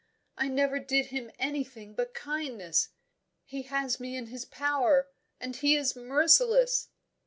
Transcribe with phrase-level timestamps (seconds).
[0.35, 2.89] I never did him anything but kindness.
[3.45, 6.89] He has me in his power, and he is merciless."